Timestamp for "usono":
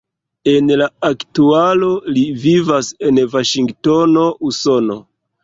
4.51-4.99